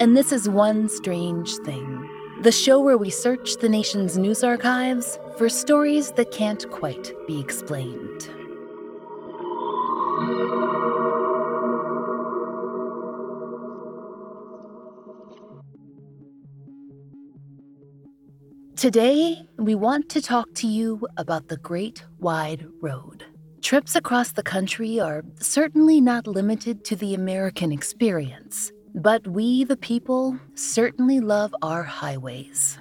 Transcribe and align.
and 0.00 0.16
this 0.16 0.30
is 0.30 0.48
One 0.48 0.88
Strange 0.88 1.56
Thing, 1.58 2.08
the 2.42 2.52
show 2.52 2.80
where 2.80 2.96
we 2.96 3.10
search 3.10 3.56
the 3.56 3.68
nation's 3.68 4.16
news 4.16 4.44
archives 4.44 5.18
for 5.36 5.48
stories 5.48 6.12
that 6.12 6.30
can't 6.30 6.70
quite 6.70 7.12
be 7.26 7.40
explained. 7.40 8.30
Today, 18.76 19.48
we 19.58 19.74
want 19.74 20.08
to 20.10 20.22
talk 20.22 20.54
to 20.54 20.68
you 20.68 21.08
about 21.16 21.48
the 21.48 21.56
Great 21.56 22.04
Wide 22.20 22.68
Road. 22.80 23.24
Trips 23.62 23.96
across 23.96 24.30
the 24.30 24.44
country 24.44 25.00
are 25.00 25.24
certainly 25.40 26.00
not 26.00 26.28
limited 26.28 26.84
to 26.84 26.94
the 26.94 27.14
American 27.14 27.72
experience, 27.72 28.70
but 28.94 29.26
we, 29.26 29.64
the 29.64 29.76
people, 29.76 30.38
certainly 30.54 31.20
love 31.20 31.54
our 31.62 31.82
highways. 31.82 32.78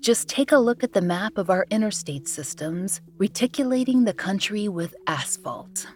Just 0.00 0.28
take 0.28 0.52
a 0.52 0.58
look 0.58 0.82
at 0.82 0.92
the 0.92 1.00
map 1.00 1.38
of 1.38 1.50
our 1.50 1.66
interstate 1.70 2.28
systems, 2.28 3.00
reticulating 3.18 4.04
the 4.04 4.14
country 4.14 4.68
with 4.68 4.94
asphalt. 5.06 5.86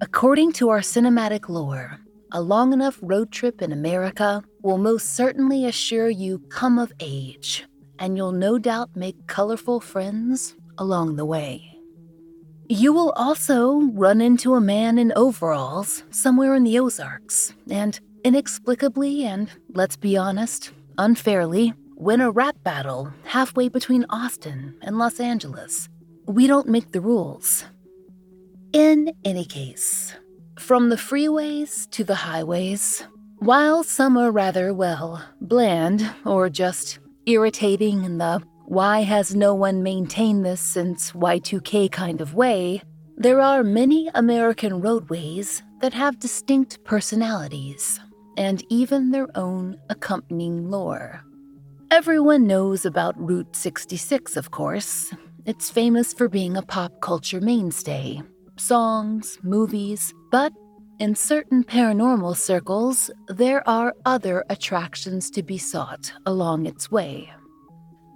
According 0.00 0.52
to 0.54 0.68
our 0.68 0.80
cinematic 0.80 1.48
lore, 1.48 1.98
a 2.32 2.42
long 2.42 2.72
enough 2.72 2.98
road 3.00 3.30
trip 3.30 3.62
in 3.62 3.72
America 3.72 4.42
will 4.62 4.78
most 4.78 5.14
certainly 5.14 5.64
assure 5.64 6.10
you 6.10 6.40
come 6.48 6.78
of 6.78 6.92
age, 7.00 7.64
and 7.98 8.16
you'll 8.16 8.32
no 8.32 8.58
doubt 8.58 8.96
make 8.96 9.26
colorful 9.26 9.80
friends 9.80 10.56
along 10.78 11.16
the 11.16 11.24
way. 11.24 11.70
You 12.68 12.92
will 12.92 13.12
also 13.12 13.82
run 13.92 14.20
into 14.20 14.54
a 14.54 14.60
man 14.60 14.98
in 14.98 15.12
overalls 15.14 16.02
somewhere 16.10 16.54
in 16.54 16.64
the 16.64 16.78
Ozarks, 16.78 17.54
and 17.70 18.00
inexplicably 18.24 19.24
and, 19.24 19.48
let's 19.68 19.96
be 19.96 20.16
honest, 20.16 20.72
unfairly, 20.98 21.74
win 21.94 22.20
a 22.20 22.30
rap 22.30 22.56
battle 22.64 23.12
halfway 23.24 23.68
between 23.68 24.06
Austin 24.10 24.74
and 24.82 24.98
Los 24.98 25.20
Angeles. 25.20 25.88
We 26.26 26.46
don't 26.46 26.68
make 26.68 26.90
the 26.92 27.02
rules. 27.02 27.66
In 28.72 29.12
any 29.24 29.44
case, 29.44 30.14
from 30.58 30.88
the 30.88 30.96
freeways 30.96 31.88
to 31.90 32.02
the 32.02 32.14
highways, 32.14 33.04
while 33.38 33.84
some 33.84 34.16
are 34.16 34.32
rather, 34.32 34.72
well, 34.72 35.22
bland 35.40 36.10
or 36.24 36.48
just 36.48 36.98
irritating 37.26 38.04
in 38.04 38.18
the 38.18 38.42
why 38.66 39.02
has 39.02 39.34
no 39.34 39.54
one 39.54 39.82
maintained 39.82 40.44
this 40.44 40.60
since 40.60 41.12
Y2K 41.12 41.92
kind 41.92 42.22
of 42.22 42.34
way? 42.34 42.82
There 43.16 43.40
are 43.40 43.62
many 43.62 44.10
American 44.14 44.80
roadways 44.80 45.62
that 45.80 45.92
have 45.92 46.18
distinct 46.18 46.82
personalities 46.82 48.00
and 48.36 48.64
even 48.68 49.10
their 49.10 49.28
own 49.36 49.76
accompanying 49.90 50.70
lore. 50.70 51.24
Everyone 51.90 52.46
knows 52.46 52.84
about 52.84 53.18
Route 53.18 53.54
66, 53.54 54.36
of 54.36 54.50
course. 54.50 55.12
It's 55.46 55.70
famous 55.70 56.12
for 56.12 56.28
being 56.28 56.56
a 56.56 56.62
pop 56.62 57.00
culture 57.00 57.40
mainstay. 57.40 58.22
Songs, 58.56 59.38
movies, 59.42 60.12
but 60.30 60.52
in 60.98 61.14
certain 61.14 61.64
paranormal 61.64 62.36
circles, 62.36 63.10
there 63.28 63.68
are 63.68 63.94
other 64.06 64.44
attractions 64.48 65.30
to 65.32 65.42
be 65.42 65.58
sought 65.58 66.12
along 66.24 66.66
its 66.66 66.90
way. 66.90 67.32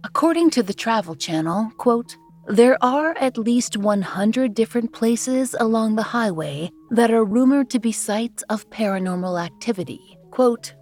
According 0.04 0.50
to 0.50 0.62
the 0.62 0.74
Travel 0.74 1.16
Channel, 1.16 1.72
quote, 1.76 2.16
there 2.46 2.78
are 2.82 3.16
at 3.18 3.36
least 3.36 3.76
100 3.76 4.54
different 4.54 4.92
places 4.92 5.54
along 5.60 5.96
the 5.96 6.02
highway 6.02 6.70
that 6.90 7.10
are 7.10 7.24
rumored 7.24 7.70
to 7.70 7.78
be 7.78 7.92
sites 7.92 8.42
of 8.50 8.68
paranormal 8.70 9.42
activity. 9.42 10.18
Quote, 10.30 10.74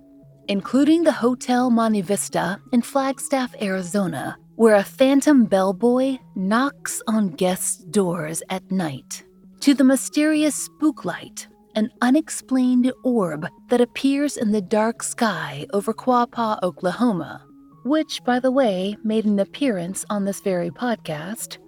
including 0.49 1.03
the 1.03 1.12
Hotel 1.12 1.71
Monte 1.71 2.03
Vista 2.03 2.61
in 2.72 2.83
Flagstaff, 2.83 3.55
Arizona, 3.61 4.37
where 4.55 4.77
a 4.77 4.83
phantom 4.83 5.44
bellboy 5.44 6.19
knocks 6.34 7.03
on 7.06 7.28
guests' 7.31 7.84
doors 7.84 8.43
at 8.49 8.71
night, 8.71 9.25
to 9.61 9.75
the 9.75 9.84
mysterious 9.84 10.55
spook 10.55 11.05
light, 11.05 11.49
an 11.75 11.91
unexplained 12.00 12.91
orb 13.05 13.47
that 13.69 13.81
appears 13.81 14.37
in 14.37 14.53
the 14.53 14.62
dark 14.62 15.03
sky 15.03 15.67
over 15.73 15.93
Quapaw, 15.93 16.59
Oklahoma, 16.62 17.44
which, 17.84 18.25
by 18.25 18.41
the 18.41 18.50
way, 18.50 18.97
made 19.05 19.27
an 19.27 19.38
appearance 19.38 20.05
on 20.09 20.25
this 20.25 20.41
very 20.41 20.71
podcast, 20.71 21.59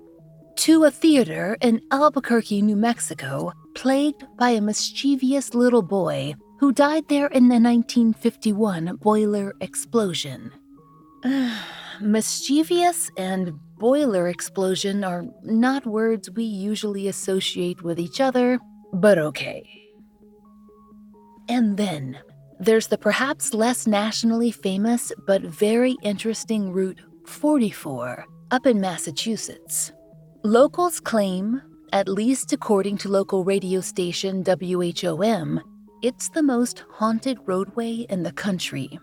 to 0.57 0.85
a 0.85 0.91
theater 0.91 1.57
in 1.61 1.81
Albuquerque, 1.93 2.63
New 2.63 2.77
Mexico, 2.77 3.53
plagued 3.79 4.27
by 4.37 4.51
a 4.51 4.61
mischievous 4.61 5.55
little 5.55 5.83
boy 5.83 6.35
who 6.59 6.73
died 6.73 7.05
there 7.09 7.29
in 7.29 7.47
the 7.47 7.61
1951 7.61 8.97
boiler 8.97 9.55
explosion. 9.61 10.51
mischievous 12.01 13.09
and 13.17 13.53
boiler 13.79 14.27
explosion 14.27 15.05
are 15.05 15.25
not 15.45 15.87
words 15.87 16.29
we 16.29 16.43
usually 16.43 17.07
associate 17.07 17.81
with 17.83 18.01
each 18.01 18.21
other, 18.21 18.59
but 18.93 19.17
okay. 19.17 19.63
And 21.49 21.77
then, 21.77 22.19
there's 22.59 22.89
the 22.89 22.99
perhaps 22.99 23.55
less 23.55 23.87
nationally 23.87 24.51
famous 24.51 25.13
but 25.25 25.43
very 25.43 25.97
interesting 26.03 26.73
Route 26.73 27.01
44 27.27 28.27
up 28.51 28.67
in 28.67 28.81
Massachusetts. 28.81 29.93
Locals 30.43 30.99
claim, 30.99 31.63
at 31.93 32.09
least 32.09 32.53
according 32.53 32.99
to 32.99 33.09
local 33.09 33.45
radio 33.45 33.81
station 33.81 34.45
WHOM, 34.45 35.61
it's 36.03 36.29
the 36.29 36.43
most 36.43 36.85
haunted 36.91 37.39
roadway 37.47 38.07
in 38.09 38.23
the 38.23 38.33
country. 38.33 38.99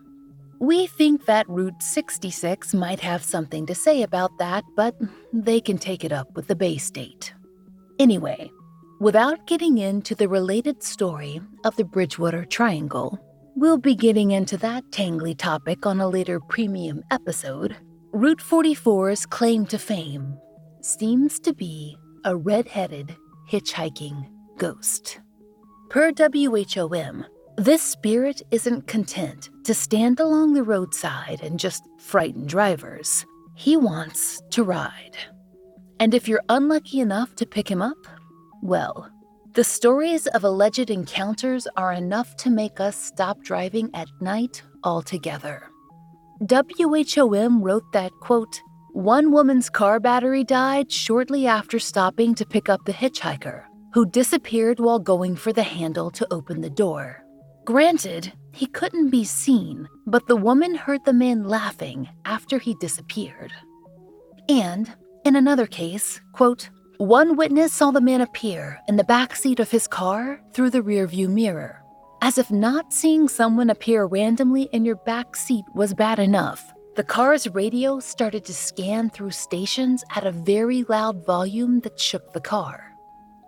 We 0.59 0.87
think 0.87 1.25
that 1.25 1.49
Route 1.49 1.81
66 1.81 2.73
might 2.73 2.99
have 3.01 3.23
something 3.23 3.65
to 3.65 3.75
say 3.75 4.03
about 4.03 4.37
that, 4.39 4.63
but 4.75 4.95
they 5.33 5.59
can 5.59 5.77
take 5.77 6.03
it 6.03 6.11
up 6.11 6.33
with 6.35 6.47
the 6.47 6.55
Bay 6.55 6.77
State. 6.77 7.33
Anyway, 7.99 8.49
without 8.99 9.47
getting 9.47 9.77
into 9.77 10.15
the 10.15 10.29
related 10.29 10.81
story 10.81 11.41
of 11.65 11.75
the 11.75 11.83
Bridgewater 11.83 12.45
Triangle, 12.45 13.19
We'll 13.57 13.77
be 13.77 13.95
getting 13.95 14.31
into 14.31 14.57
that 14.57 14.83
tangly 14.91 15.33
topic 15.37 15.85
on 15.85 16.01
a 16.01 16.09
later 16.09 16.41
premium 16.41 17.01
episode. 17.09 17.73
Route 18.11 18.39
44's 18.39 19.25
claim 19.25 19.65
to 19.67 19.79
fame 19.79 20.37
seems 20.81 21.39
to 21.39 21.53
be 21.53 21.97
a 22.25 22.35
red 22.35 22.67
headed 22.67 23.15
hitchhiking 23.49 24.27
ghost. 24.57 25.19
Per 25.89 26.11
WHOM, 26.11 27.25
this 27.57 27.83
spirit 27.83 28.41
isn't 28.51 28.87
content 28.87 29.49
to 29.63 29.73
stand 29.73 30.19
along 30.19 30.53
the 30.53 30.63
roadside 30.63 31.41
and 31.41 31.59
just 31.59 31.83
frighten 31.99 32.47
drivers. 32.47 33.25
He 33.55 33.77
wants 33.77 34.41
to 34.49 34.63
ride. 34.63 35.15
And 35.99 36.13
if 36.13 36.27
you're 36.27 36.41
unlucky 36.49 36.99
enough 36.99 37.35
to 37.35 37.45
pick 37.45 37.69
him 37.69 37.81
up, 37.81 38.07
well, 38.61 39.09
the 39.53 39.63
stories 39.63 40.27
of 40.27 40.43
alleged 40.43 40.89
encounters 40.89 41.67
are 41.77 41.93
enough 41.93 42.35
to 42.37 42.49
make 42.49 42.79
us 42.79 42.97
stop 42.97 43.41
driving 43.43 43.89
at 43.93 44.09
night 44.19 44.63
altogether. 44.83 45.69
WHOM 46.41 47.61
wrote 47.61 47.89
that, 47.93 48.11
quote, 48.19 48.59
one 48.95 49.29
woman's 49.29 49.69
car 49.69 49.99
battery 49.99 50.41
died 50.45 50.89
shortly 50.89 51.45
after 51.45 51.79
stopping 51.79 52.33
to 52.33 52.45
pick 52.45 52.69
up 52.69 52.79
the 52.85 52.93
hitchhiker, 52.93 53.63
who 53.93 54.05
disappeared 54.05 54.79
while 54.79 54.99
going 54.99 55.35
for 55.35 55.51
the 55.51 55.63
handle 55.63 56.09
to 56.09 56.25
open 56.31 56.61
the 56.61 56.69
door. 56.69 57.21
Granted, 57.65 58.31
he 58.53 58.65
couldn't 58.67 59.09
be 59.09 59.25
seen, 59.25 59.85
but 60.07 60.25
the 60.27 60.37
woman 60.37 60.75
heard 60.75 61.03
the 61.03 61.11
man 61.11 61.43
laughing 61.43 62.07
after 62.23 62.57
he 62.57 62.73
disappeared. 62.75 63.51
And, 64.47 64.89
in 65.25 65.35
another 65.35 65.67
case, 65.67 66.21
quote, 66.31 66.69
one 66.95 67.35
witness 67.35 67.73
saw 67.73 67.91
the 67.91 67.99
man 67.99 68.21
appear 68.21 68.79
in 68.87 68.95
the 68.95 69.03
back 69.03 69.35
seat 69.35 69.59
of 69.59 69.71
his 69.71 69.87
car 69.87 70.39
through 70.53 70.69
the 70.69 70.81
rearview 70.81 71.27
mirror. 71.27 71.83
As 72.21 72.37
if 72.37 72.49
not 72.49 72.93
seeing 72.93 73.27
someone 73.27 73.69
appear 73.69 74.05
randomly 74.05 74.69
in 74.71 74.85
your 74.85 74.95
back 74.95 75.35
seat 75.35 75.65
was 75.73 75.93
bad 75.93 76.17
enough, 76.17 76.73
the 76.95 77.03
car's 77.03 77.49
radio 77.49 77.99
started 77.99 78.45
to 78.45 78.53
scan 78.53 79.09
through 79.09 79.31
stations 79.31 80.03
at 80.15 80.25
a 80.25 80.31
very 80.31 80.83
loud 80.83 81.25
volume 81.25 81.81
that 81.81 81.99
shook 81.99 82.31
the 82.31 82.39
car. 82.39 82.95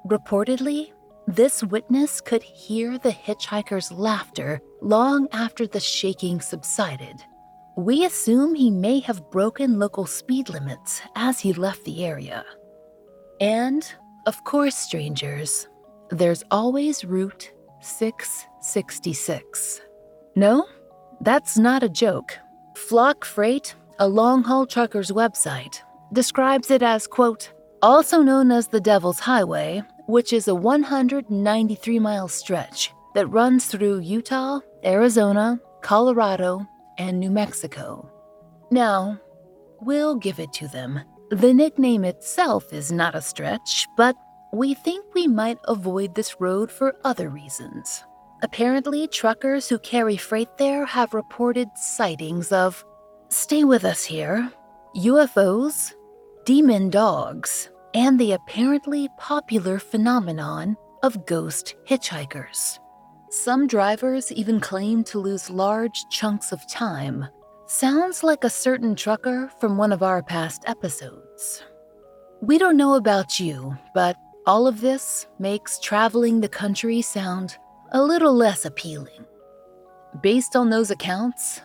Reportedly, 0.08 0.92
this 1.28 1.64
witness 1.64 2.20
could 2.20 2.44
hear 2.44 2.98
the 2.98 3.12
hitchhiker's 3.12 3.92
laughter 3.92 4.60
long 4.82 5.30
after 5.32 5.66
the 5.66 5.80
shaking 5.80 6.42
subsided. 6.42 7.24
We 7.78 8.06
assume 8.06 8.54
he 8.54 8.70
may 8.70 9.00
have 9.02 9.32
broken 9.32 9.80
local 9.80 10.06
speed 10.06 10.50
limits 10.50 11.02
as 11.16 11.40
he 11.40 11.54
left 11.54 11.86
the 11.86 12.04
area. 12.04 12.44
And, 13.40 13.90
of 14.26 14.44
course, 14.44 14.76
strangers, 14.76 15.70
there's 16.10 16.44
always 16.52 17.06
Route 17.06 17.54
666. 17.80 19.82
No, 20.36 20.66
that's 21.22 21.58
not 21.58 21.84
a 21.84 21.90
joke. 21.90 22.38
Flock 22.78 23.26
Freight, 23.26 23.76
a 23.98 24.08
long 24.08 24.44
haul 24.44 24.66
trucker's 24.66 25.12
website, 25.12 25.82
describes 26.14 26.70
it 26.72 26.84
as, 26.84 27.08
quote, 27.08 27.52
also 27.82 28.22
known 28.22 28.52
as 28.52 28.68
the 28.68 28.80
Devil's 28.80 29.20
Highway, 29.20 29.82
which 30.06 30.32
is 30.32 30.48
a 30.48 30.56
193 30.56 32.00
mile 32.00 32.28
stretch 32.28 32.94
that 33.16 33.28
runs 33.28 33.66
through 33.66 34.00
Utah, 34.00 34.60
Arizona, 34.86 35.60
Colorado, 35.82 36.66
and 37.00 37.20
New 37.20 37.32
Mexico. 37.32 38.10
Now, 38.72 39.20
we'll 39.82 40.16
give 40.16 40.40
it 40.40 40.54
to 40.54 40.68
them. 40.68 41.02
The 41.32 41.54
nickname 41.54 42.06
itself 42.06 42.72
is 42.72 42.92
not 42.92 43.16
a 43.16 43.22
stretch, 43.22 43.88
but 43.98 44.16
we 44.54 44.76
think 44.76 45.04
we 45.14 45.28
might 45.28 45.58
avoid 45.68 46.14
this 46.14 46.40
road 46.40 46.72
for 46.72 46.96
other 47.04 47.28
reasons. 47.30 48.04
Apparently, 48.44 49.08
truckers 49.08 49.68
who 49.68 49.80
carry 49.80 50.18
freight 50.18 50.58
there 50.58 50.86
have 50.86 51.14
reported 51.14 51.70
sightings 51.76 52.52
of, 52.52 52.86
stay 53.30 53.64
with 53.64 53.84
us 53.84 54.04
here, 54.04 54.52
UFOs, 54.96 55.94
demon 56.46 56.90
dogs, 56.90 57.70
and 57.94 58.20
the 58.20 58.34
apparently 58.34 59.10
popular 59.18 59.80
phenomenon 59.80 60.78
of 61.04 61.26
ghost 61.26 61.76
hitchhikers. 61.88 62.80
Some 63.30 63.68
drivers 63.68 64.32
even 64.32 64.60
claim 64.60 65.04
to 65.06 65.20
lose 65.20 65.50
large 65.50 66.06
chunks 66.10 66.52
of 66.52 66.68
time 66.70 67.28
Sounds 67.70 68.24
like 68.24 68.46
a 68.46 68.50
certain 68.50 68.96
trucker 68.96 69.52
from 69.60 69.76
one 69.76 69.92
of 69.92 70.02
our 70.02 70.24
past 70.24 70.64
episodes. 70.68 71.66
We 72.40 72.58
don't 72.58 72.78
know 72.78 72.94
about 72.94 73.42
you, 73.42 73.78
but 73.94 74.16
all 74.46 74.68
of 74.68 74.80
this 74.80 75.28
makes 75.38 75.78
traveling 75.78 76.40
the 76.40 76.48
country 76.48 77.02
sound 77.02 77.58
a 77.92 78.02
little 78.02 78.34
less 78.34 78.66
appealing. 78.66 79.26
Based 80.22 80.56
on 80.56 80.70
those 80.70 80.92
accounts, 80.92 81.62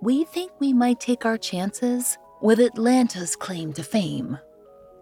we 0.00 0.24
think 0.24 0.52
we 0.58 0.72
might 0.72 1.00
take 1.00 1.24
our 1.24 1.38
chances 1.38 2.18
with 2.40 2.60
Atlanta's 2.60 3.36
claim 3.36 3.72
to 3.74 3.82
fame 3.82 4.38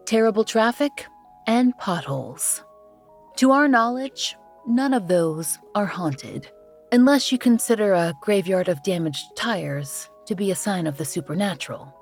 terrible 0.07 0.45
traffic 0.45 1.07
and 1.47 1.77
potholes. 1.79 2.63
To 3.37 3.53
our 3.53 3.69
knowledge, 3.69 4.37
none 4.67 4.93
of 4.93 5.09
those 5.09 5.59
are 5.75 5.87
haunted, 5.87 6.47
unless 6.93 7.33
you 7.33 7.39
consider 7.39 7.95
a 7.95 8.15
graveyard 8.21 8.69
of 8.69 8.83
damaged 8.83 9.35
tires 9.35 10.11
to 10.27 10.35
be 10.35 10.51
a 10.51 10.55
sign 10.55 10.87
of 10.87 10.99
the 10.99 11.05
supernatural. 11.07 11.93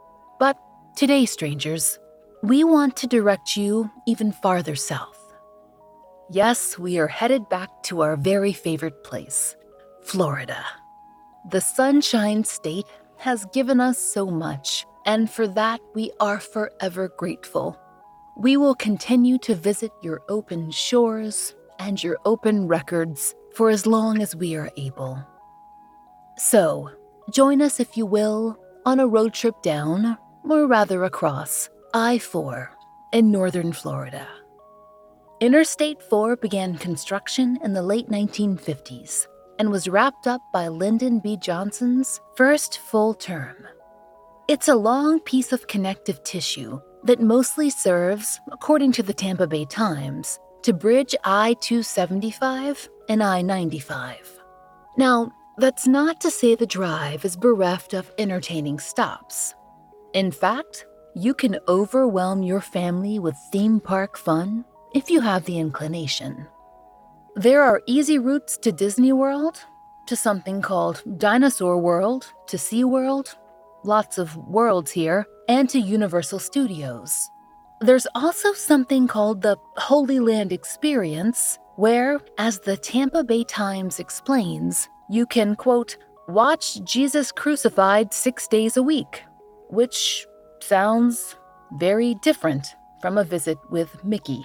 But 0.40 0.58
today, 0.96 1.26
strangers, 1.26 1.98
we 2.42 2.64
want 2.64 2.96
to 2.96 3.06
direct 3.06 3.56
you 3.56 3.88
even 4.06 4.32
farther 4.32 4.74
south. 4.74 5.21
Yes, 6.32 6.78
we 6.78 6.98
are 6.98 7.06
headed 7.08 7.48
back 7.48 7.68
to 7.84 8.02
our 8.02 8.16
very 8.16 8.52
favorite 8.52 9.04
place, 9.04 9.54
Florida. 10.02 10.64
The 11.50 11.60
Sunshine 11.60 12.44
State 12.44 12.86
has 13.18 13.44
given 13.52 13.80
us 13.80 13.98
so 13.98 14.26
much, 14.26 14.86
and 15.06 15.30
for 15.30 15.46
that 15.46 15.80
we 15.94 16.10
are 16.20 16.40
forever 16.40 17.12
grateful. 17.16 17.78
We 18.36 18.56
will 18.56 18.74
continue 18.74 19.38
to 19.38 19.54
visit 19.54 19.92
your 20.02 20.22
open 20.28 20.70
shores 20.70 21.54
and 21.78 22.02
your 22.02 22.18
open 22.24 22.66
records 22.66 23.34
for 23.54 23.68
as 23.70 23.86
long 23.86 24.22
as 24.22 24.34
we 24.34 24.56
are 24.56 24.70
able. 24.76 25.22
So, 26.38 26.90
Join 27.30 27.62
us, 27.62 27.78
if 27.78 27.96
you 27.96 28.04
will, 28.04 28.58
on 28.84 28.98
a 28.98 29.06
road 29.06 29.32
trip 29.32 29.62
down, 29.62 30.18
or 30.44 30.66
rather 30.66 31.04
across, 31.04 31.70
I 31.94 32.18
4 32.18 32.70
in 33.12 33.30
northern 33.30 33.72
Florida. 33.72 34.26
Interstate 35.42 36.00
4 36.00 36.36
began 36.36 36.78
construction 36.78 37.58
in 37.64 37.72
the 37.72 37.82
late 37.82 38.08
1950s 38.08 39.26
and 39.58 39.72
was 39.72 39.88
wrapped 39.88 40.28
up 40.28 40.40
by 40.52 40.68
Lyndon 40.68 41.18
B. 41.18 41.36
Johnson's 41.36 42.20
first 42.36 42.78
full 42.78 43.12
term. 43.12 43.56
It's 44.46 44.68
a 44.68 44.76
long 44.76 45.18
piece 45.18 45.52
of 45.52 45.66
connective 45.66 46.22
tissue 46.22 46.80
that 47.02 47.20
mostly 47.20 47.70
serves, 47.70 48.38
according 48.52 48.92
to 48.92 49.02
the 49.02 49.12
Tampa 49.12 49.48
Bay 49.48 49.64
Times, 49.64 50.38
to 50.62 50.72
bridge 50.72 51.12
I 51.24 51.54
275 51.54 52.88
and 53.08 53.20
I 53.20 53.42
95. 53.42 54.38
Now, 54.96 55.32
that's 55.58 55.88
not 55.88 56.20
to 56.20 56.30
say 56.30 56.54
the 56.54 56.66
drive 56.66 57.24
is 57.24 57.34
bereft 57.34 57.94
of 57.94 58.12
entertaining 58.16 58.78
stops. 58.78 59.56
In 60.14 60.30
fact, 60.30 60.86
you 61.16 61.34
can 61.34 61.58
overwhelm 61.66 62.44
your 62.44 62.60
family 62.60 63.18
with 63.18 63.34
theme 63.50 63.80
park 63.80 64.16
fun 64.16 64.64
if 64.94 65.10
you 65.10 65.20
have 65.20 65.44
the 65.44 65.58
inclination. 65.58 66.46
There 67.34 67.62
are 67.62 67.82
easy 67.86 68.18
routes 68.18 68.58
to 68.58 68.72
Disney 68.72 69.12
World, 69.12 69.58
to 70.06 70.16
something 70.16 70.60
called 70.60 71.02
Dinosaur 71.16 71.78
World, 71.78 72.32
to 72.48 72.56
SeaWorld, 72.56 73.34
lots 73.84 74.18
of 74.18 74.36
worlds 74.36 74.90
here, 74.90 75.26
and 75.48 75.68
to 75.70 75.78
Universal 75.78 76.40
Studios. 76.40 77.30
There's 77.80 78.06
also 78.14 78.52
something 78.52 79.08
called 79.08 79.42
the 79.42 79.56
Holy 79.76 80.20
Land 80.20 80.52
Experience, 80.52 81.58
where, 81.76 82.20
as 82.38 82.60
the 82.60 82.76
Tampa 82.76 83.24
Bay 83.24 83.44
Times 83.44 83.98
explains, 83.98 84.88
you 85.08 85.26
can, 85.26 85.56
quote, 85.56 85.96
watch 86.28 86.82
Jesus 86.84 87.32
crucified 87.32 88.12
six 88.12 88.46
days 88.46 88.76
a 88.76 88.82
week, 88.82 89.22
which 89.68 90.26
sounds 90.60 91.36
very 91.72 92.14
different 92.22 92.74
from 93.00 93.18
a 93.18 93.24
visit 93.24 93.58
with 93.70 94.04
Mickey. 94.04 94.44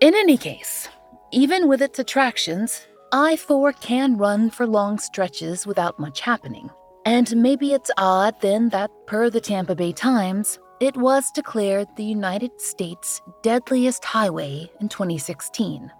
In 0.00 0.14
any 0.14 0.36
case, 0.36 0.88
even 1.30 1.68
with 1.68 1.80
its 1.80 1.98
attractions, 1.98 2.86
I 3.12 3.36
4 3.36 3.72
can 3.74 4.16
run 4.16 4.50
for 4.50 4.66
long 4.66 4.98
stretches 4.98 5.66
without 5.66 5.98
much 6.00 6.20
happening. 6.20 6.68
And 7.06 7.34
maybe 7.36 7.72
it's 7.72 7.90
odd 7.96 8.34
then 8.40 8.70
that, 8.70 8.90
per 9.06 9.30
the 9.30 9.40
Tampa 9.40 9.74
Bay 9.74 9.92
Times, 9.92 10.58
it 10.80 10.96
was 10.96 11.30
declared 11.30 11.88
the 11.96 12.04
United 12.04 12.60
States' 12.60 13.22
deadliest 13.42 14.04
highway 14.04 14.68
in 14.80 14.88
2016 14.88 15.90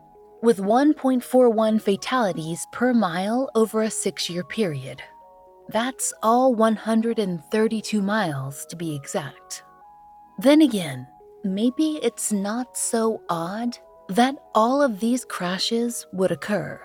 with 0.42 0.58
1.41 0.58 1.80
fatalities 1.80 2.66
per 2.72 2.92
mile 2.92 3.48
over 3.54 3.82
a 3.82 3.90
six 3.90 4.28
year 4.28 4.44
period. 4.44 5.02
That's 5.68 6.12
all 6.22 6.54
132 6.54 8.02
miles 8.02 8.66
to 8.66 8.76
be 8.76 8.94
exact. 8.94 9.62
Then 10.38 10.60
again, 10.62 11.06
maybe 11.44 11.98
it's 12.02 12.32
not 12.32 12.76
so 12.76 13.22
odd 13.28 13.78
that 14.08 14.36
all 14.54 14.82
of 14.82 15.00
these 15.00 15.24
crashes 15.24 16.06
would 16.12 16.30
occur. 16.30 16.80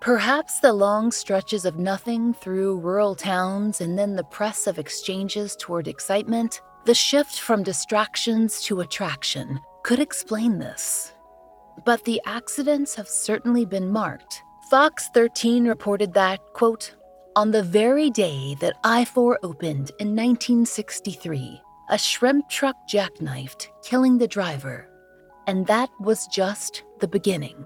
Perhaps 0.00 0.60
the 0.60 0.72
long 0.72 1.10
stretches 1.10 1.64
of 1.64 1.78
nothing 1.78 2.34
through 2.34 2.78
rural 2.78 3.14
towns 3.14 3.80
and 3.80 3.98
then 3.98 4.14
the 4.14 4.24
press 4.24 4.66
of 4.66 4.78
exchanges 4.78 5.56
toward 5.56 5.88
excitement, 5.88 6.60
the 6.84 6.94
shift 6.94 7.40
from 7.40 7.62
distractions 7.62 8.62
to 8.62 8.80
attraction, 8.80 9.58
could 9.82 9.98
explain 9.98 10.58
this 10.58 11.14
but 11.84 12.04
the 12.04 12.20
accidents 12.26 12.94
have 12.94 13.08
certainly 13.08 13.64
been 13.64 13.90
marked. 13.90 14.42
Fox 14.70 15.08
13 15.14 15.66
reported 15.66 16.12
that, 16.14 16.40
quote, 16.52 16.94
on 17.36 17.50
the 17.50 17.62
very 17.62 18.10
day 18.10 18.56
that 18.60 18.76
I 18.82 19.04
4 19.04 19.38
opened 19.42 19.92
in 20.00 20.16
1963, 20.16 21.60
a 21.90 21.98
shrimp 21.98 22.48
truck 22.48 22.76
jackknifed, 22.88 23.68
killing 23.84 24.18
the 24.18 24.26
driver. 24.26 24.88
And 25.46 25.66
that 25.66 25.90
was 26.00 26.26
just 26.26 26.82
the 27.00 27.08
beginning. 27.08 27.64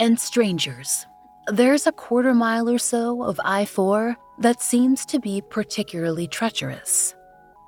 And 0.00 0.18
strangers. 0.18 1.06
There's 1.48 1.86
a 1.86 1.92
quarter 1.92 2.34
mile 2.34 2.70
or 2.70 2.78
so 2.78 3.22
of 3.22 3.38
I 3.44 3.64
4 3.66 4.16
that 4.38 4.62
seems 4.62 5.04
to 5.06 5.20
be 5.20 5.42
particularly 5.50 6.26
treacherous. 6.26 7.14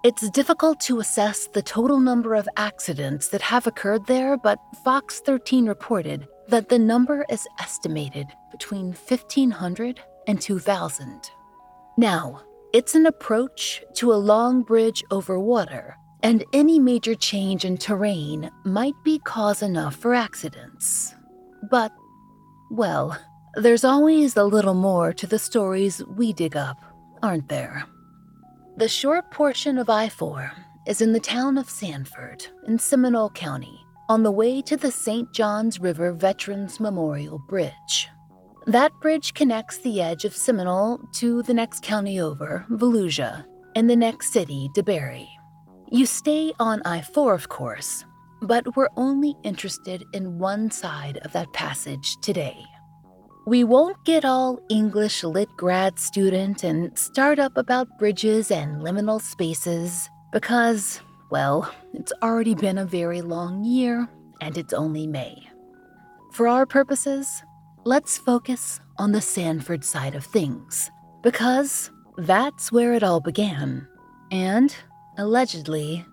It's 0.03 0.31
difficult 0.31 0.81
to 0.81 1.01
assess 1.01 1.47
the 1.47 1.63
total 1.63 1.99
number 2.01 2.35
of 2.35 2.49
accidents 2.57 3.29
that 3.29 3.43
have 3.43 3.67
occurred 3.67 4.07
there, 4.07 4.37
but 4.37 4.59
Fox 4.85 5.21
13 5.21 5.67
reported 5.67 6.27
that 6.49 6.69
the 6.69 6.79
number 6.79 7.27
is 7.29 7.47
estimated 7.59 8.29
between 8.51 8.87
1,500 8.87 10.01
and 10.27 10.41
2,000. 10.41 11.31
Now, 11.99 12.43
it's 12.73 12.95
an 12.95 13.07
approach 13.07 13.83
to 13.95 14.13
a 14.13 14.15
long 14.15 14.63
bridge 14.63 15.03
over 15.11 15.41
water, 15.41 15.97
and 16.23 16.45
any 16.53 16.79
major 16.79 17.15
change 17.15 17.65
in 17.65 17.77
terrain 17.77 18.51
might 18.65 18.95
be 19.05 19.19
cause 19.21 19.63
enough 19.63 19.97
for 19.97 20.15
accidents. 20.15 21.15
But, 21.71 21.93
well, 22.71 23.19
there's 23.55 23.85
always 23.85 24.37
a 24.37 24.45
little 24.45 24.75
more 24.75 25.13
to 25.13 25.27
the 25.27 25.39
stories 25.39 26.03
we 26.05 26.33
dig 26.33 26.57
up, 26.57 26.79
aren't 27.23 27.49
there? 27.49 27.85
The 28.77 28.89
short 28.89 29.31
portion 29.31 29.79
of 29.79 29.89
I 29.89 30.09
4 30.09 30.53
is 30.87 31.01
in 31.01 31.13
the 31.13 31.21
town 31.21 31.59
of 31.59 31.71
Sanford 31.71 32.47
in 32.67 32.79
Seminole 32.79 33.31
County, 33.31 33.81
on 34.09 34.23
the 34.23 34.31
way 34.31 34.63
to 34.63 34.77
the 34.77 34.93
St. 34.93 35.33
Johns 35.33 35.81
River 35.81 36.13
Veterans 36.13 36.79
Memorial 36.79 37.39
Bridge. 37.49 38.09
That 38.67 38.93
bridge 39.01 39.35
connects 39.35 39.79
the 39.79 40.01
edge 40.01 40.25
of 40.25 40.37
Seminole 40.37 40.99
to 41.15 41.43
the 41.43 41.55
next 41.55 41.83
county 41.83 42.21
over, 42.21 42.67
Volusia, 42.71 43.45
and 43.75 43.89
the 43.89 43.97
next 43.97 44.33
city, 44.33 44.69
DeBary. 44.77 45.29
You 45.91 46.05
stay 46.05 46.53
on 46.59 46.83
I 46.85 47.01
4, 47.01 47.33
of 47.33 47.49
course, 47.49 48.05
but 48.43 48.77
we're 48.77 48.89
only 48.97 49.37
interested 49.45 50.05
in 50.13 50.39
one 50.39 50.69
side 50.73 51.19
of 51.19 51.33
that 51.33 51.53
passage 51.53 52.17
today. 52.21 52.57
We 53.47 53.63
won't 53.63 54.05
get 54.05 54.25
all 54.25 54.59
English 54.69 55.23
lit 55.23 55.49
grad 55.57 56.01
student 56.01 56.65
and 56.65 56.99
start 56.99 57.39
up 57.39 57.57
about 57.57 58.01
bridges 58.01 58.51
and 58.51 58.83
liminal 58.83 59.21
spaces 59.23 60.11
because, 60.33 61.01
well, 61.31 61.73
it's 61.95 62.13
already 62.21 62.57
been 62.57 62.79
a 62.79 62.85
very 62.85 63.23
long 63.23 63.65
year 63.65 64.09
and 64.41 64.59
it's 64.59 64.73
only 64.73 65.07
May. 65.07 65.49
For 66.33 66.49
our 66.49 66.67
purposes, 66.67 67.45
let's 67.85 68.19
focus 68.19 68.81
on 68.99 69.13
the 69.13 69.21
Sanford 69.21 69.85
side 69.85 70.17
of 70.17 70.25
things, 70.25 70.91
because 71.23 71.93
that's 72.17 72.73
where 72.73 72.93
it 72.93 73.05
all 73.05 73.21
began, 73.21 73.87
and, 74.33 74.75
allegedly, 75.19 76.05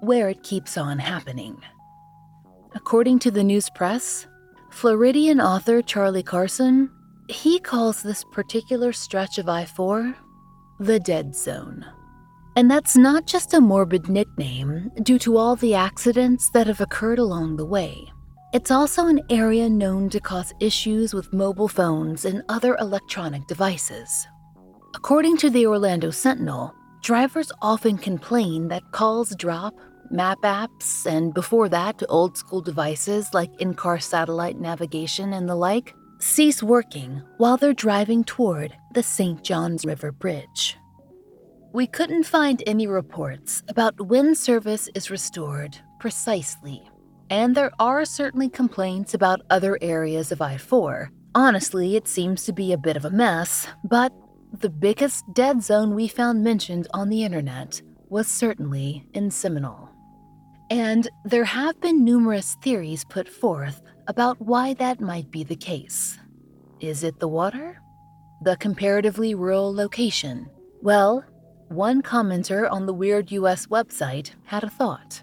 where 0.00 0.28
it 0.28 0.42
keeps 0.42 0.76
on 0.76 0.98
happening. 0.98 1.60
According 2.74 3.18
to 3.20 3.30
the 3.30 3.44
news 3.44 3.70
press, 3.70 4.26
Floridian 4.70 5.40
author 5.40 5.80
Charlie 5.80 6.22
Carlson, 6.22 6.90
he 7.28 7.58
calls 7.58 8.02
this 8.02 8.24
particular 8.32 8.92
stretch 8.92 9.38
of 9.38 9.48
I 9.48 9.64
4 9.64 10.14
the 10.78 11.00
Dead 11.00 11.34
Zone. 11.34 11.86
And 12.54 12.70
that's 12.70 12.96
not 12.96 13.26
just 13.26 13.54
a 13.54 13.60
morbid 13.60 14.08
nickname 14.08 14.90
due 15.02 15.18
to 15.20 15.36
all 15.36 15.56
the 15.56 15.74
accidents 15.74 16.50
that 16.50 16.66
have 16.66 16.80
occurred 16.80 17.18
along 17.18 17.56
the 17.56 17.66
way. 17.66 18.12
It's 18.52 18.70
also 18.70 19.06
an 19.06 19.20
area 19.30 19.68
known 19.68 20.08
to 20.10 20.20
cause 20.20 20.54
issues 20.60 21.12
with 21.12 21.32
mobile 21.32 21.68
phones 21.68 22.24
and 22.24 22.42
other 22.48 22.76
electronic 22.76 23.46
devices. 23.46 24.26
According 24.94 25.36
to 25.38 25.50
the 25.50 25.66
Orlando 25.66 26.10
Sentinel, 26.10 26.74
drivers 27.06 27.52
often 27.62 27.96
complain 27.96 28.66
that 28.66 28.90
calls 28.90 29.32
drop, 29.36 29.72
map 30.10 30.38
apps, 30.42 31.06
and 31.06 31.32
before 31.32 31.68
that, 31.68 32.02
old 32.08 32.36
school 32.36 32.60
devices 32.60 33.32
like 33.32 33.60
in 33.60 33.72
car 33.74 34.00
satellite 34.00 34.58
navigation 34.58 35.32
and 35.32 35.48
the 35.48 35.54
like 35.54 35.94
cease 36.18 36.64
working 36.64 37.22
while 37.36 37.56
they're 37.56 37.72
driving 37.72 38.24
toward 38.24 38.76
the 38.94 39.04
St. 39.04 39.40
Johns 39.44 39.84
River 39.84 40.10
Bridge. 40.10 40.76
We 41.72 41.86
couldn't 41.86 42.24
find 42.24 42.60
any 42.66 42.88
reports 42.88 43.62
about 43.68 44.08
when 44.08 44.34
service 44.34 44.88
is 44.96 45.08
restored 45.08 45.78
precisely 46.00 46.82
and 47.30 47.54
there 47.54 47.70
are 47.78 48.04
certainly 48.04 48.48
complaints 48.48 49.14
about 49.14 49.42
other 49.48 49.78
areas 49.80 50.32
of 50.32 50.42
I 50.42 50.56
4. 50.56 51.12
Honestly, 51.36 51.94
it 51.94 52.08
seems 52.08 52.44
to 52.46 52.52
be 52.52 52.72
a 52.72 52.78
bit 52.78 52.96
of 52.96 53.04
a 53.04 53.10
mess, 53.10 53.68
but 53.84 54.12
the 54.60 54.70
biggest 54.70 55.24
dead 55.32 55.62
zone 55.62 55.94
we 55.94 56.08
found 56.08 56.42
mentioned 56.42 56.88
on 56.94 57.08
the 57.08 57.24
internet 57.24 57.82
was 58.08 58.28
certainly 58.28 59.06
in 59.14 59.30
Seminole. 59.30 59.90
And 60.70 61.08
there 61.24 61.44
have 61.44 61.80
been 61.80 62.04
numerous 62.04 62.56
theories 62.62 63.04
put 63.04 63.28
forth 63.28 63.82
about 64.08 64.40
why 64.40 64.74
that 64.74 65.00
might 65.00 65.30
be 65.30 65.44
the 65.44 65.56
case. 65.56 66.18
Is 66.80 67.04
it 67.04 67.18
the 67.20 67.28
water? 67.28 67.80
The 68.42 68.56
comparatively 68.56 69.34
rural 69.34 69.74
location? 69.74 70.48
Well, 70.82 71.24
one 71.68 72.02
commenter 72.02 72.70
on 72.70 72.86
the 72.86 72.94
Weird 72.94 73.32
US 73.32 73.66
website 73.66 74.30
had 74.44 74.62
a 74.62 74.70
thought. 74.70 75.22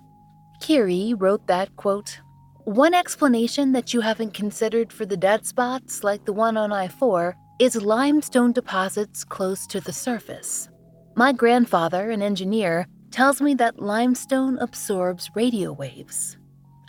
Kiri 0.60 1.14
wrote 1.14 1.46
that, 1.48 1.76
quote, 1.76 2.20
One 2.66 2.94
explanation 2.94 3.72
that 3.74 3.94
you 3.94 4.02
haven't 4.02 4.34
considered 4.34 4.92
for 4.92 5.06
the 5.06 5.18
dead 5.18 5.46
spots, 5.46 6.04
like 6.04 6.26
the 6.26 6.34
one 6.34 6.58
on 6.58 6.72
I 6.72 6.88
4, 6.88 7.36
is 7.60 7.76
limestone 7.82 8.52
deposits 8.52 9.24
close 9.24 9.68
to 9.68 9.80
the 9.80 9.94
surface. 9.94 10.70
My 11.16 11.32
grandfather, 11.32 12.10
an 12.10 12.22
engineer, 12.22 12.88
tells 13.12 13.42
me 13.42 13.54
that 13.56 13.80
limestone 13.80 14.58
absorbs 14.58 15.30
radio 15.36 15.72
waves. 15.72 16.38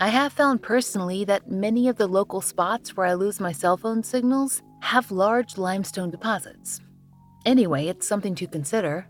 I 0.00 0.08
have 0.08 0.32
found 0.32 0.62
personally 0.62 1.24
that 1.26 1.50
many 1.50 1.88
of 1.88 1.96
the 1.96 2.06
local 2.06 2.40
spots 2.40 2.96
where 2.96 3.06
I 3.06 3.14
lose 3.14 3.38
my 3.38 3.52
cell 3.52 3.76
phone 3.76 4.02
signals 4.02 4.62
have 4.80 5.12
large 5.12 5.56
limestone 5.58 6.10
deposits. 6.10 6.80
Anyway, 7.46 7.86
it's 7.86 8.08
something 8.08 8.34
to 8.36 8.46
consider. 8.46 9.06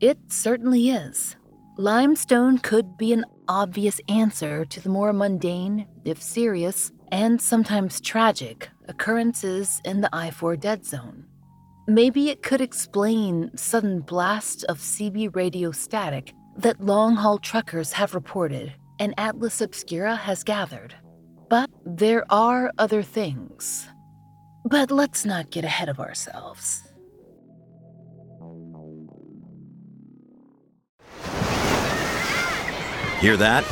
It 0.00 0.18
certainly 0.28 0.90
is. 0.90 1.36
Limestone 1.78 2.58
could 2.58 2.96
be 2.96 3.12
an 3.12 3.24
obvious 3.48 4.00
answer 4.08 4.64
to 4.66 4.80
the 4.80 4.88
more 4.88 5.12
mundane, 5.12 5.86
if 6.04 6.22
serious, 6.22 6.92
and 7.12 7.40
sometimes 7.40 8.00
tragic 8.00 8.68
occurrences 8.88 9.80
in 9.84 10.00
the 10.00 10.10
I 10.12 10.30
4 10.30 10.56
dead 10.56 10.84
zone. 10.84 11.24
Maybe 11.86 12.30
it 12.30 12.42
could 12.42 12.60
explain 12.60 13.50
sudden 13.56 14.00
blasts 14.00 14.62
of 14.64 14.78
CB 14.78 15.34
radio 15.34 15.72
static 15.72 16.32
that 16.56 16.80
long 16.80 17.16
haul 17.16 17.38
truckers 17.38 17.92
have 17.92 18.14
reported 18.14 18.72
and 18.98 19.14
Atlas 19.18 19.60
Obscura 19.60 20.14
has 20.14 20.44
gathered. 20.44 20.94
But 21.48 21.70
there 21.84 22.24
are 22.30 22.70
other 22.78 23.02
things. 23.02 23.88
But 24.64 24.90
let's 24.90 25.24
not 25.24 25.50
get 25.50 25.64
ahead 25.64 25.88
of 25.88 25.98
ourselves. 25.98 26.82
Hear 33.20 33.36
that? 33.36 33.64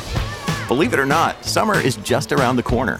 Believe 0.67 0.93
it 0.93 0.99
or 0.99 1.05
not, 1.05 1.43
summer 1.45 1.79
is 1.79 1.95
just 1.97 2.31
around 2.31 2.55
the 2.55 2.63
corner. 2.63 2.99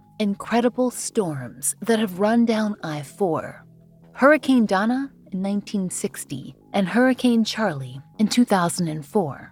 incredible 0.21 0.91
storms 0.91 1.75
that 1.81 1.97
have 1.97 2.19
run 2.19 2.45
down 2.45 2.75
I 2.83 3.01
4 3.01 3.65
Hurricane 4.13 4.67
Donna 4.67 5.11
in 5.31 5.41
1960 5.41 6.55
and 6.73 6.87
Hurricane 6.87 7.43
Charley 7.43 7.99
in 8.19 8.27
2004. 8.27 9.51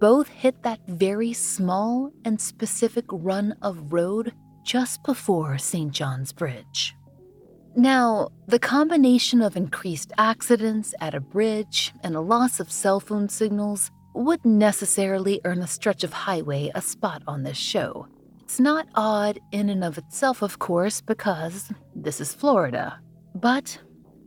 both 0.00 0.28
hit 0.28 0.62
that 0.62 0.80
very 0.86 1.34
small 1.34 2.10
and 2.24 2.40
specific 2.40 3.04
run 3.10 3.54
of 3.60 3.92
road 3.92 4.32
just 4.64 5.02
before 5.02 5.58
St. 5.58 5.92
John's 5.92 6.32
Bridge. 6.32 6.94
Now, 7.76 8.30
the 8.46 8.58
combination 8.58 9.42
of 9.42 9.56
increased 9.56 10.12
accidents 10.16 10.94
at 11.02 11.14
a 11.14 11.20
bridge 11.20 11.92
and 12.02 12.16
a 12.16 12.20
loss 12.20 12.60
of 12.60 12.72
cell 12.72 13.00
phone 13.00 13.28
signals 13.28 13.90
wouldn't 14.14 14.54
necessarily 14.54 15.40
earn 15.44 15.60
a 15.60 15.66
stretch 15.66 16.02
of 16.02 16.12
highway 16.12 16.70
a 16.74 16.80
spot 16.80 17.22
on 17.26 17.42
this 17.42 17.58
show. 17.58 18.08
It's 18.48 18.58
not 18.58 18.88
odd 18.94 19.40
in 19.52 19.68
and 19.68 19.84
of 19.84 19.98
itself, 19.98 20.40
of 20.40 20.58
course, 20.58 21.02
because 21.02 21.70
this 21.94 22.18
is 22.18 22.32
Florida. 22.32 22.98
But 23.34 23.78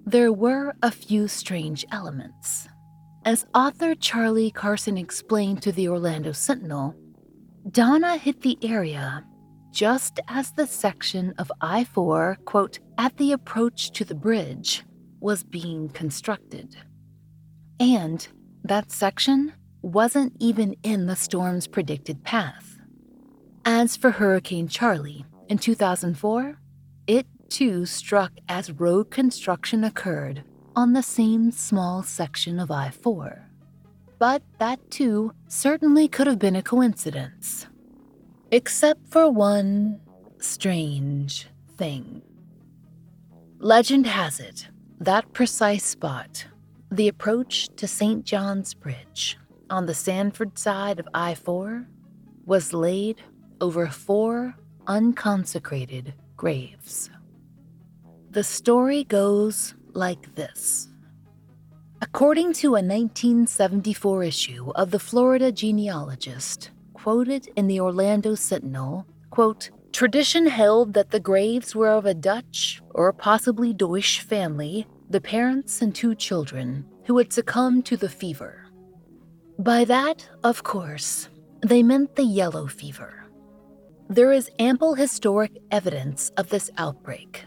there 0.06 0.32
were 0.32 0.76
a 0.84 0.92
few 0.92 1.28
strange 1.28 1.84
elements. 1.92 2.70
As 3.26 3.48
author 3.56 3.96
Charlie 3.96 4.52
Carlson 4.52 4.96
explained 4.96 5.64
to 5.64 5.72
the 5.72 5.88
Orlando 5.88 6.34
Sentinel, 6.34 6.96
Donna 7.72 8.16
hit 8.16 8.42
the 8.42 8.60
area 8.62 9.26
just 9.72 10.20
as 10.28 10.52
the 10.52 10.68
section 10.68 11.34
of 11.40 11.52
I 11.60 11.84
4, 11.84 12.38
quote, 12.46 12.78
at 13.00 13.18
the 13.18 13.32
approach 13.32 13.90
to 13.94 14.06
the 14.06 14.14
bridge 14.14 14.84
was 15.20 15.44
being 15.44 15.90
constructed. 15.90 16.78
And 17.80 18.28
that 18.66 18.92
section 18.92 19.54
wasn't 19.82 20.34
even 20.40 20.76
in 20.84 21.08
the 21.08 21.16
storm's 21.16 21.66
predicted 21.66 22.24
path. 22.24 22.71
As 23.66 23.96
for 23.96 24.10
Hurricane 24.10 24.68
Charley, 24.68 25.24
in 25.48 25.60
2004, 25.60 26.58
it 27.06 27.28
too 27.50 27.86
struck 27.86 28.32
as 28.50 28.72
road 28.72 29.12
construction 29.12 29.84
occurred 29.84 30.44
on 30.76 30.94
the 30.94 31.04
same 31.04 31.52
small 31.52 32.02
section 32.02 32.60
of 32.60 32.72
I 32.72 32.90
4. 32.90 33.50
But 34.18 34.42
that 34.58 34.90
too 34.90 35.34
certainly 35.48 36.08
could 36.08 36.26
have 36.26 36.40
been 36.40 36.56
a 36.56 36.64
coincidence. 36.64 37.68
Except 38.50 39.08
for 39.08 39.30
one 39.30 40.02
strange 40.40 41.48
thing. 41.78 42.24
Legend 43.60 44.08
has 44.08 44.40
it 44.40 44.70
that 45.00 45.34
precise 45.34 45.84
spot, 45.84 46.48
the 46.92 47.08
approach 47.08 47.68
to 47.76 47.88
St. 47.88 48.26
John's 48.26 48.74
Bridge 48.74 49.38
on 49.70 49.86
the 49.86 49.94
Sanford 49.94 50.58
side 50.58 51.00
of 51.00 51.08
I 51.14 51.36
4, 51.36 51.88
was 52.46 52.74
laid 52.74 53.22
over 53.62 53.88
four 53.88 54.56
unconsecrated 54.88 56.14
graves. 56.36 57.10
The 58.32 58.44
story 58.44 59.04
goes 59.04 59.76
like 59.94 60.36
this. 60.36 60.90
According 62.02 62.54
to 62.54 62.70
a 62.70 62.82
1974 62.82 64.24
issue 64.24 64.72
of 64.76 64.90
the 64.90 65.00
Florida 65.00 65.52
Genealogist, 65.52 66.72
quoted 66.94 67.50
in 67.56 67.68
the 67.68 67.80
Orlando 67.80 68.34
Sentinel, 68.36 69.06
quote, 69.30 69.70
Tradition 69.92 70.48
held 70.48 70.94
that 70.94 71.12
the 71.12 71.20
graves 71.20 71.76
were 71.76 71.90
of 71.90 72.06
a 72.06 72.14
Dutch 72.14 72.82
or 72.92 73.14
possibly 73.14 73.74
Deutsch 73.74 74.22
family, 74.22 74.88
the 75.10 75.22
parents 75.22 75.82
and 75.82 75.94
two 75.94 76.16
children, 76.16 76.86
who 77.06 77.18
had 77.18 77.32
succumbed 77.32 77.86
to 77.86 77.98
the 77.98 78.10
fever. 78.10 78.66
By 79.60 79.84
that, 79.86 80.28
of 80.44 80.64
course, 80.64 81.30
they 81.62 81.84
meant 81.84 82.16
the 82.16 82.24
yellow 82.24 82.66
fever. 82.68 83.21
There 84.12 84.34
is 84.34 84.52
ample 84.60 84.94
historic 84.94 85.54
evidence 85.72 86.32
of 86.36 86.50
this 86.50 86.70
outbreak, 86.78 87.46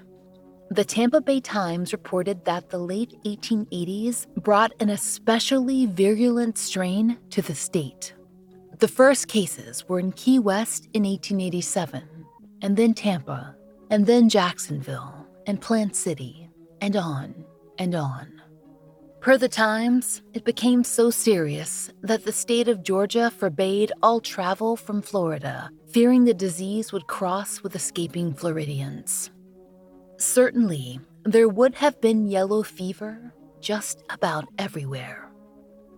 the 0.71 0.85
Tampa 0.85 1.21
Bay 1.21 1.41
Times 1.41 1.93
reported 1.93 2.45
that 2.47 2.71
the 2.71 2.79
late 2.79 3.15
1880s 3.25 4.27
brought 4.43 4.73
an 4.81 4.89
especially 4.89 5.87
virulent 5.87 6.57
strain 6.57 7.19
to 7.31 7.43
the 7.43 7.55
state. 7.55 8.15
The 8.79 8.89
first 8.89 9.29
cases 9.29 9.89
were 9.89 10.01
in 10.01 10.13
Key 10.13 10.39
West 10.39 10.89
in 10.95 11.05
1887, 11.05 12.03
and 12.63 12.77
then 12.77 12.95
Tampa, 12.95 13.55
and 13.91 14.07
then 14.07 14.29
Jacksonville, 14.31 15.27
and 15.47 15.61
Plant 15.61 15.95
City, 15.95 16.49
and 16.81 16.97
on 16.97 17.45
and 17.79 17.95
on. 17.95 18.34
Per 19.25 19.39
the 19.39 19.49
Times, 19.49 20.21
it 20.35 20.45
became 20.45 20.85
so 20.85 21.09
serious 21.09 21.91
that 22.03 22.27
the 22.27 22.31
state 22.31 22.69
of 22.69 22.83
Georgia 22.83 23.31
forbade 23.31 23.91
all 24.03 24.21
travel 24.21 24.77
from 24.77 25.01
Florida, 25.01 25.71
fearing 25.89 26.25
the 26.25 26.35
disease 26.35 26.93
would 26.93 27.07
cross 27.07 27.63
with 27.63 27.75
escaping 27.75 28.35
Floridians. 28.35 29.31
Certainly, 30.19 31.01
there 31.25 31.49
would 31.49 31.75
have 31.77 31.99
been 32.03 32.27
yellow 32.27 32.63
fever 32.63 33.33
just 33.63 34.05
about 34.11 34.45
everywhere. 34.59 35.33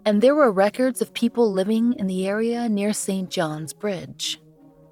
And 0.05 0.23
there 0.23 0.37
were 0.37 0.53
records 0.53 1.03
of 1.03 1.13
people 1.13 1.51
living 1.51 1.95
in 1.95 2.07
the 2.07 2.29
area 2.29 2.69
near 2.69 2.93
St. 2.93 3.29
John's 3.29 3.73
Bridge. 3.73 4.41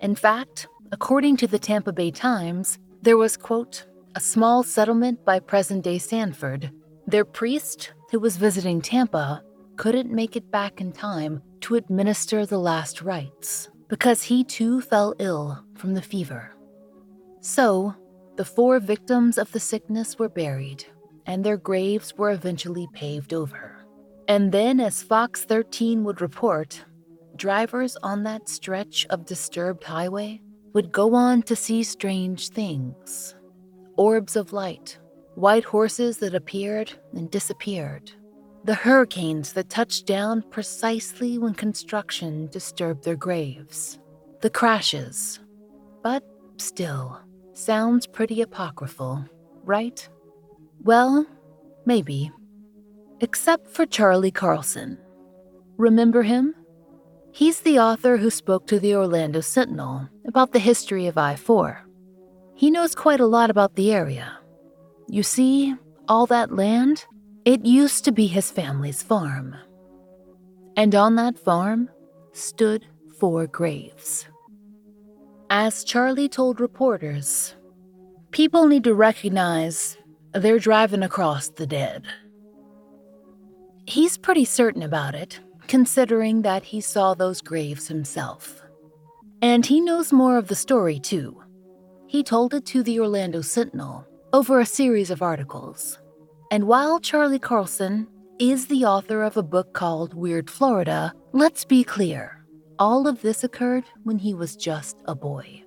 In 0.01 0.17
fact, 0.17 0.67
according 0.91 1.37
to 1.37 1.47
the 1.47 1.61
Tampa 1.61 1.93
Bay 1.93 2.11
Times, 2.11 2.81
there 3.01 3.17
was, 3.17 3.37
quote, 3.37 3.87
a 4.17 4.21
small 4.21 4.65
settlement 4.65 5.25
by 5.25 5.39
present 5.39 5.85
day 5.85 5.99
Sanford. 5.99 6.73
Their 7.07 7.25
priest, 7.25 7.93
who 8.15 8.21
was 8.21 8.37
visiting 8.37 8.81
Tampa, 8.81 9.43
couldn't 9.75 10.09
make 10.09 10.37
it 10.37 10.49
back 10.53 10.81
in 10.81 10.93
time 10.93 11.43
to 11.61 11.75
administer 11.75 12.47
the 12.47 12.57
last 12.57 13.03
rites 13.03 13.69
because 13.89 14.23
he 14.23 14.45
too 14.45 14.81
fell 14.81 15.17
ill 15.19 15.65
from 15.75 15.95
the 15.95 16.01
fever. 16.01 16.55
So, 17.41 17.93
the 18.37 18.45
four 18.45 18.79
victims 18.79 19.37
of 19.37 19.51
the 19.51 19.59
sickness 19.59 20.17
were 20.17 20.29
buried, 20.29 20.85
and 21.27 21.43
their 21.43 21.57
graves 21.57 22.15
were 22.17 22.31
eventually 22.31 22.87
paved 22.93 23.35
over. 23.35 23.85
And 24.29 24.53
then, 24.53 24.79
as 24.79 25.03
Fox 25.03 25.45
13 25.45 26.05
would 26.05 26.21
report, 26.21 26.85
drivers 27.35 27.97
on 28.05 28.23
that 28.23 28.49
stretch 28.49 29.09
of 29.11 29.27
disturbed 29.27 29.83
highway 29.83 30.41
would 30.73 30.93
go 30.93 31.17
on 31.17 31.43
to 31.43 31.57
see 31.57 31.83
strange 31.83 32.51
things 32.51 33.35
orbs 33.97 34.37
of 34.37 34.53
light, 34.53 34.99
white 35.35 35.65
horses 35.65 36.19
that 36.19 36.35
appeared 36.35 36.93
and 37.13 37.31
disappeared, 37.31 38.13
the 38.65 38.75
hurricanes 38.75 39.53
that 39.53 39.69
touched 39.69 40.07
down 40.07 40.43
precisely 40.51 41.39
when 41.39 41.55
construction 41.55 42.49
disturbed 42.49 43.05
their 43.05 43.17
graves, 43.17 43.99
the 44.41 44.51
crashes. 44.51 45.41
But 46.03 46.23
still, 46.59 47.21
Sounds 47.57 48.09
pretty 48.09 48.43
apocryphal, 48.43 49.25
right? 49.63 50.09
Well, 50.83 51.25
maybe. 51.87 52.33
Except 53.21 53.69
for 53.69 53.87
Charlie 53.87 54.33
Carlson. 54.33 54.99
Remember 55.77 56.25
him? 56.25 56.53
He's 57.31 57.61
the 57.61 57.79
author 57.79 58.17
who 58.17 58.29
spoke 58.29 58.67
to 58.67 58.81
the 58.81 58.97
Orlando 58.97 59.41
Sentinel 59.41 60.09
about 60.27 60.51
the 60.51 60.59
history 60.59 61.07
of 61.07 61.17
I 61.17 61.37
4. 61.37 61.81
He 62.57 62.73
knows 62.73 62.97
quite 62.97 63.21
a 63.21 63.27
lot 63.27 63.51
about 63.51 63.77
the 63.77 63.93
area. 63.93 64.37
You 65.09 65.23
see, 65.23 65.75
all 66.09 66.27
that 66.27 66.55
land, 66.55 67.05
it 67.45 67.65
used 67.65 68.05
to 68.05 68.13
be 68.13 68.27
his 68.27 68.51
family's 68.51 69.03
farm. 69.03 69.55
And 70.77 70.95
on 70.95 71.15
that 71.17 71.39
farm 71.39 71.91
stood 72.33 72.87
four 73.19 73.47
graves. 73.47 74.27
As 75.51 75.85
Charlie 75.85 76.29
told 76.29 76.59
reporters, 76.59 77.55
people 78.31 78.67
need 78.67 78.85
to 78.85 78.95
recognize 78.95 79.97
they're 80.33 80.59
driving 80.59 81.03
across 81.03 81.49
the 81.49 81.67
dead. 81.67 82.05
He's 83.87 84.17
pretty 84.19 84.47
certain 84.47 84.83
about 84.83 85.15
it, 85.15 85.39
considering 85.69 86.43
that 86.43 86.65
he 86.65 86.81
saw 86.81 87.15
those 87.15 87.41
graves 87.41 87.87
himself. 87.87 88.63
And 89.43 89.67
he 89.67 89.81
knows 89.81 90.13
more 90.13 90.39
of 90.39 90.49
the 90.49 90.55
story, 90.55 90.99
too. 90.99 91.43
He 92.07 92.23
told 92.23 92.55
it 92.55 92.65
to 92.67 92.83
the 92.83 92.99
Orlando 92.99 93.43
Sentinel 93.43 94.07
over 94.35 94.59
a 94.59 94.67
series 94.67 95.13
of 95.13 95.23
articles. 95.23 96.01
And 96.51 96.67
while 96.67 96.99
Charlie 96.99 97.39
Carlson 97.39 98.09
is 98.41 98.67
the 98.67 98.85
author 98.85 99.23
of 99.23 99.37
a 99.37 99.45
book 99.45 99.75
called 99.75 100.13
Weird 100.13 100.51
Florida, 100.51 101.15
let's 101.33 101.65
be 101.65 101.85
clear 101.85 102.45
all 102.81 103.07
of 103.07 103.23
this 103.23 103.45
occurred 103.45 103.85
when 104.03 104.19
he 104.19 104.35
was 104.35 104.57
just 104.57 104.97
a 105.05 105.15
boy. 105.15 105.63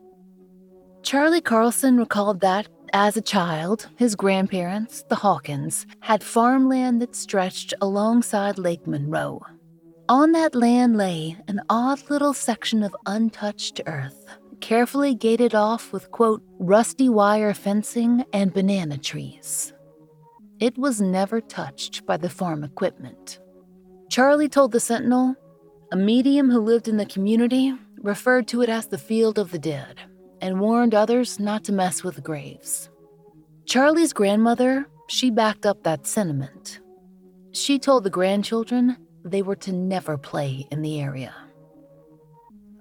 Charlie 1.02 1.40
Carlson 1.40 1.96
recalled 1.96 2.42
that, 2.42 2.68
as 2.92 3.16
a 3.16 3.22
child, 3.22 3.88
his 3.96 4.16
grandparents, 4.16 5.06
the 5.08 5.16
Hawkins, 5.16 5.86
had 6.02 6.22
farmland 6.22 7.02
that 7.02 7.16
stretched 7.16 7.74
alongside 7.80 8.58
Lake 8.58 8.86
Monroe. 8.86 9.42
On 10.10 10.34
that 10.34 10.56
land 10.56 10.98
lay 10.98 11.38
an 11.48 11.62
odd 11.70 12.10
little 12.10 12.34
section 12.34 12.84
of 12.84 12.94
untouched 13.06 13.80
earth, 13.88 14.26
carefully 14.62 15.16
gated 15.16 15.56
off 15.56 15.92
with, 15.94 16.12
quote, 16.12 16.42
rusty 16.60 17.10
wire 17.10 17.54
fencing 17.54 18.26
and 18.34 18.54
banana 18.54 18.98
trees. 18.98 19.74
It 20.60 20.78
was 20.78 21.00
never 21.00 21.42
touched 21.42 22.06
by 22.06 22.18
the 22.18 22.30
farm 22.30 22.64
equipment. 22.64 23.40
Charlie 24.10 24.50
told 24.50 24.72
the 24.72 24.80
Sentinel 24.80 25.36
a 25.92 25.96
medium 25.96 26.50
who 26.50 26.60
lived 26.60 26.88
in 26.88 26.98
the 26.98 27.06
community 27.06 27.74
referred 28.02 28.48
to 28.48 28.62
it 28.62 28.70
as 28.70 28.88
the 28.88 28.98
Field 28.98 29.38
of 29.38 29.52
the 29.52 29.60
Dead 29.60 30.00
and 30.42 30.60
warned 30.60 30.94
others 30.94 31.40
not 31.40 31.64
to 31.66 31.72
mess 31.72 32.04
with 32.04 32.16
the 32.16 32.22
graves. 32.22 32.90
Charlie's 33.66 34.14
grandmother, 34.14 34.88
she 35.08 35.30
backed 35.30 35.66
up 35.66 35.84
that 35.84 36.08
sentiment. 36.08 36.80
She 37.52 37.80
told 37.80 38.04
the 38.04 38.10
grandchildren 38.10 38.98
they 39.24 39.42
were 39.42 39.56
to 39.58 39.72
never 39.72 40.18
play 40.18 40.68
in 40.72 40.82
the 40.82 41.00
area. 41.00 41.34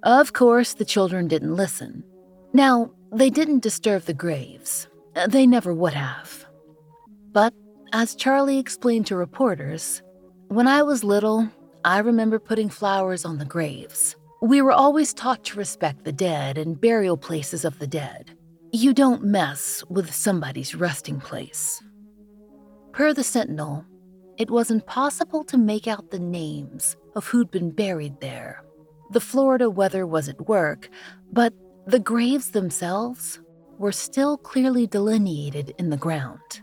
Of 0.07 0.31
course, 0.31 0.73
the 0.73 0.85
children 0.85 1.27
didn't 1.27 1.57
listen. 1.57 2.01
Now, 2.53 2.91
they 3.11 3.29
didn't 3.29 3.59
disturb 3.61 4.03
the 4.03 4.13
graves. 4.13 4.87
Uh, 5.17 5.27
they 5.27 5.45
never 5.45 5.73
would 5.73 5.93
have. 5.93 6.45
But, 7.33 7.53
as 7.91 8.15
Charlie 8.15 8.57
explained 8.57 9.07
to 9.07 9.17
reporters, 9.17 10.01
when 10.47 10.65
I 10.65 10.81
was 10.81 11.03
little, 11.03 11.49
I 11.83 11.97
remember 11.97 12.39
putting 12.39 12.69
flowers 12.69 13.25
on 13.25 13.37
the 13.37 13.43
graves. 13.43 14.15
We 14.41 14.61
were 14.61 14.71
always 14.71 15.13
taught 15.13 15.43
to 15.43 15.57
respect 15.57 16.05
the 16.05 16.13
dead 16.13 16.57
and 16.57 16.79
burial 16.79 17.17
places 17.17 17.65
of 17.65 17.77
the 17.77 17.87
dead. 17.87 18.31
You 18.71 18.93
don't 18.93 19.25
mess 19.25 19.83
with 19.89 20.15
somebody's 20.15 20.73
resting 20.73 21.19
place. 21.19 21.83
Per 22.93 23.13
the 23.13 23.25
Sentinel, 23.25 23.83
it 24.37 24.49
was 24.49 24.71
impossible 24.71 25.43
to 25.43 25.57
make 25.57 25.85
out 25.85 26.11
the 26.11 26.19
names 26.19 26.95
of 27.13 27.27
who'd 27.27 27.51
been 27.51 27.71
buried 27.71 28.21
there. 28.21 28.63
The 29.11 29.19
Florida 29.19 29.69
weather 29.69 30.05
was 30.05 30.27
at 30.27 30.47
work, 30.47 30.89
but 31.31 31.53
the 31.85 31.99
graves 31.99 32.51
themselves 32.51 33.39
were 33.77 33.91
still 33.91 34.37
clearly 34.37 34.87
delineated 34.87 35.73
in 35.77 35.89
the 35.89 35.97
ground. 35.97 36.61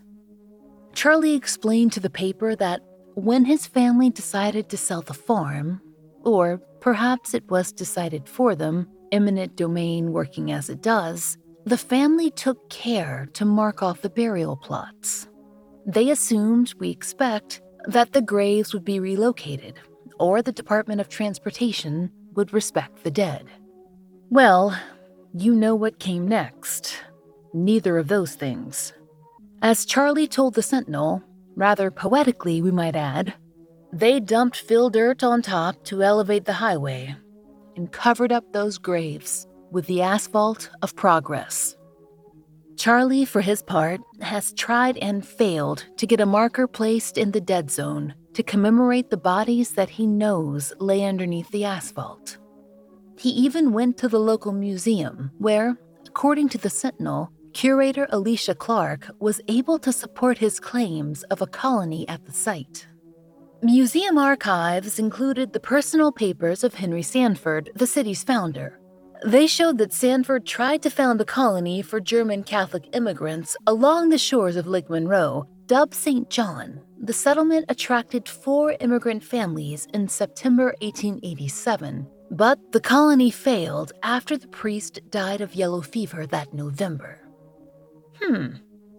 Charlie 0.93 1.35
explained 1.35 1.93
to 1.93 2.01
the 2.01 2.11
paper 2.11 2.55
that 2.57 2.83
when 3.15 3.45
his 3.45 3.67
family 3.67 4.11
decided 4.11 4.69
to 4.69 4.77
sell 4.77 5.01
the 5.01 5.15
farm, 5.15 5.81
or 6.25 6.61
perhaps 6.81 7.33
it 7.35 7.49
was 7.51 7.73
decided 7.73 8.29
for 8.29 8.55
them, 8.55 8.89
eminent 9.13 9.57
domain 9.57 10.13
working 10.13 10.51
as 10.51 10.69
it 10.69 10.83
does, 10.83 11.39
the 11.65 11.79
family 11.79 12.31
took 12.31 12.69
care 12.69 13.29
to 13.33 13.45
mark 13.45 13.83
off 13.83 14.03
the 14.03 14.11
burial 14.11 14.57
plots. 14.57 15.29
They 15.87 16.11
assumed, 16.11 16.75
we 16.79 16.91
expect, 16.91 17.63
that 17.87 18.13
the 18.13 18.23
graves 18.23 18.75
would 18.75 18.85
be 18.85 19.01
relocated, 19.01 19.79
or 20.19 20.43
the 20.43 20.53
Department 20.53 21.01
of 21.01 21.09
Transportation 21.09 22.11
would 22.37 22.53
respect 22.53 23.03
the 23.03 23.11
dead. 23.11 23.47
Well, 24.31 24.79
you 25.33 25.55
know 25.55 25.75
what 25.75 25.99
came 25.99 26.29
next. 26.29 26.97
Neither 27.53 27.99
of 27.99 28.09
those 28.09 28.35
things. 28.35 28.93
As 29.63 29.85
Charlie 29.85 30.29
told 30.29 30.55
the 30.55 30.63
Sentinel, 30.63 31.23
rather 31.57 31.91
poetically, 31.91 32.61
we 32.61 32.71
might 32.71 32.97
add, 32.97 33.35
they 33.93 34.21
dumped 34.21 34.57
fill 34.57 34.91
dirt 34.91 35.23
on 35.23 35.41
top 35.41 35.85
to 35.85 36.03
elevate 36.03 36.45
the 36.45 36.55
highway 36.55 37.15
and 37.77 37.93
covered 37.93 38.33
up 38.33 38.53
those 38.53 38.79
graves 38.79 39.47
with 39.71 39.87
the 39.87 40.03
asphalt 40.03 40.71
of 40.83 40.97
progress. 40.97 41.77
Charlie, 42.77 43.25
for 43.25 43.41
his 43.41 43.63
part, 43.63 44.01
has 44.21 44.53
tried 44.55 44.99
and 44.99 45.27
failed 45.27 45.85
to 45.97 46.07
get 46.07 46.21
a 46.21 46.27
marker 46.27 46.67
placed 46.67 47.17
in 47.17 47.31
the 47.31 47.41
dead 47.41 47.71
zone 47.71 48.15
to 48.35 48.43
commemorate 48.43 49.11
the 49.11 49.17
bodies 49.17 49.71
that 49.73 49.89
he 49.91 50.07
knows 50.07 50.73
lay 50.79 51.05
underneath 51.05 51.51
the 51.51 51.65
asphalt. 51.65 52.39
He 53.19 53.31
even 53.31 53.73
went 53.73 53.97
to 53.99 54.09
the 54.09 54.19
local 54.19 54.53
museum, 54.53 55.31
where, 55.39 55.79
according 56.07 56.49
to 56.51 56.59
the 56.59 56.71
Sentinel, 56.71 57.31
curator 57.53 58.07
Alicia 58.11 58.55
Clark 58.55 59.11
was 59.21 59.41
able 59.49 59.79
to 59.79 59.93
support 59.93 60.39
his 60.39 60.61
claims 60.61 61.23
of 61.25 61.41
a 61.41 61.47
colony 61.47 62.09
at 62.09 62.25
the 62.27 62.33
site. 62.33 62.87
Museum 63.63 64.19
archives 64.19 64.99
included 64.99 65.53
the 65.53 65.61
personal 65.61 66.13
papers 66.13 66.65
of 66.65 66.75
Henry 66.75 67.03
Sanford, 67.03 67.71
the 67.75 67.87
city's 67.87 68.23
founder, 68.23 68.79
they 69.25 69.47
showed 69.47 69.79
that 69.79 69.95
Sanford 69.95 70.45
tried 70.45 70.83
to 70.83 70.91
found 70.91 71.19
a 71.19 71.25
colony 71.25 71.81
for 71.81 71.99
German 71.99 72.43
Catholic 72.43 72.95
immigrants 72.95 73.57
along 73.67 74.11
the 74.11 74.19
shores 74.19 74.55
of 74.55 74.67
Lake 74.67 74.91
Monroe, 74.91 75.49
dubbed 75.67 75.95
St. 75.95 76.29
John. 76.29 76.83
The 77.05 77.13
settlement 77.13 77.67
attracted 77.69 78.27
four 78.27 78.77
immigrant 78.81 79.23
families 79.23 79.87
in 79.93 80.09
September 80.09 80.75
1887, 80.81 82.07
but 82.31 82.59
the 82.73 82.81
colony 82.81 83.31
failed 83.31 83.93
after 84.03 84.39
the 84.39 84.49
priest 84.49 85.01
died 85.11 85.43
of 85.43 85.55
yellow 85.55 85.83
fever 85.83 86.27
that 86.29 86.55
November. 86.55 87.21
Hmm, 88.23 88.57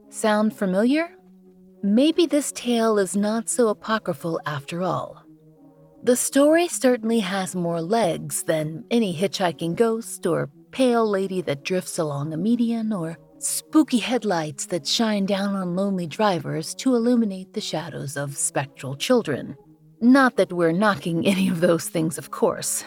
sound 0.10 0.56
familiar? 0.56 1.16
Maybe 1.82 2.28
this 2.28 2.52
tale 2.52 3.00
is 3.00 3.16
not 3.16 3.50
so 3.50 3.70
apocryphal 3.70 4.40
after 4.46 4.84
all. 4.84 5.26
The 6.04 6.16
story 6.16 6.68
certainly 6.68 7.22
has 7.22 7.56
more 7.56 7.82
legs 7.82 8.44
than 8.44 8.84
any 8.92 9.16
hitchhiking 9.16 9.78
ghost 9.78 10.28
or 10.28 10.52
pale 10.70 11.10
lady 11.10 11.42
that 11.42 11.64
drifts 11.64 11.98
along 11.98 12.34
a 12.34 12.38
median 12.38 12.94
or 12.94 13.18
spooky 13.46 14.00
headlights 14.00 14.66
that 14.66 14.88
shine 14.88 15.26
down 15.26 15.56
on 15.56 15.76
lonely 15.76 16.08
drivers 16.08 16.74
to 16.74 16.96
illuminate 16.96 17.54
the 17.54 17.62
shadows 17.62 18.18
of 18.18 18.36
spectral 18.36 18.96
children. 18.96 19.56
Not 20.02 20.36
that 20.38 20.52
we're 20.52 20.72
knocking 20.72 21.26
any 21.28 21.48
of 21.48 21.62
those 21.62 21.88
things, 21.88 22.18
of 22.18 22.32
course. 22.32 22.84